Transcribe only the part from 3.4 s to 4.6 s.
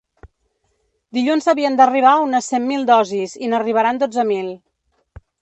i n’arribaran dotze mil.